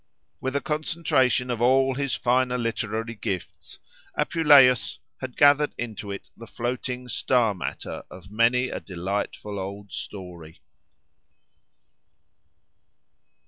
With 0.39 0.55
a 0.55 0.61
concentration 0.61 1.51
of 1.51 1.61
all 1.61 1.93
his 1.93 2.15
finer 2.15 2.57
literary 2.57 3.13
gifts, 3.13 3.77
Apuleius 4.17 4.97
had 5.19 5.37
gathered 5.37 5.75
into 5.77 6.09
it 6.11 6.27
the 6.35 6.47
floating 6.47 7.07
star 7.07 7.53
matter 7.53 8.01
of 8.09 8.31
many 8.31 8.69
a 8.69 8.79
delightful 8.79 9.59
old 9.59 9.91
story. 9.91 10.59